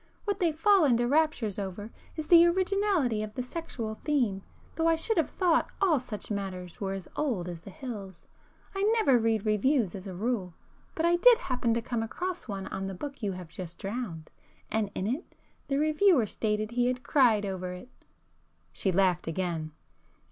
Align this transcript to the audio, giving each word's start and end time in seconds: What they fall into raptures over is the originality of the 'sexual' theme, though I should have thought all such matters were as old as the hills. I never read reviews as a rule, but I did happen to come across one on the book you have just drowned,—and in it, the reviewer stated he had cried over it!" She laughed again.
What 0.25 0.39
they 0.39 0.51
fall 0.51 0.83
into 0.83 1.07
raptures 1.07 1.59
over 1.59 1.91
is 2.15 2.25
the 2.25 2.43
originality 2.47 3.21
of 3.21 3.35
the 3.35 3.43
'sexual' 3.43 3.99
theme, 4.03 4.41
though 4.73 4.87
I 4.87 4.95
should 4.95 5.15
have 5.17 5.29
thought 5.29 5.69
all 5.79 5.99
such 5.99 6.31
matters 6.31 6.81
were 6.81 6.93
as 6.93 7.07
old 7.15 7.47
as 7.47 7.61
the 7.61 7.69
hills. 7.69 8.25
I 8.73 8.81
never 8.81 9.19
read 9.19 9.45
reviews 9.45 9.93
as 9.93 10.07
a 10.07 10.15
rule, 10.15 10.55
but 10.95 11.05
I 11.05 11.17
did 11.17 11.37
happen 11.37 11.75
to 11.75 11.83
come 11.83 12.01
across 12.01 12.47
one 12.47 12.65
on 12.65 12.87
the 12.87 12.95
book 12.95 13.21
you 13.21 13.31
have 13.33 13.47
just 13.47 13.77
drowned,—and 13.77 14.89
in 14.95 15.05
it, 15.05 15.35
the 15.67 15.77
reviewer 15.77 16.25
stated 16.25 16.71
he 16.71 16.87
had 16.87 17.03
cried 17.03 17.45
over 17.45 17.71
it!" 17.73 17.89
She 18.73 18.91
laughed 18.91 19.27
again. 19.27 19.71